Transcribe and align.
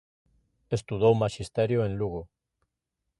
Estudou 0.77 1.13
Maxisterio 1.23 1.79
en 1.87 1.91
Lugo. 1.99 2.21